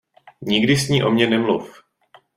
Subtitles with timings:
[0.41, 1.83] Nikdy s ní o mně nemluv.